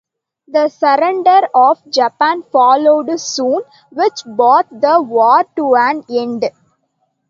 The 0.47 0.69
surrender 0.69 1.47
of 1.53 1.87
Japan 1.91 2.41
followed 2.51 3.19
soon, 3.19 3.61
which 3.91 4.25
brought 4.25 4.67
the 4.71 4.99
war 4.99 5.43
to 5.57 5.75
an 5.75 6.03
end. 6.09 6.45